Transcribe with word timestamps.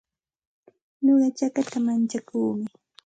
Nuqa 1.03 1.27
chakata 1.37 1.77
mantsakuumi. 1.85 2.67